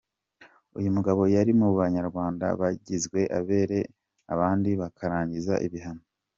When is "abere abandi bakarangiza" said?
3.39-5.53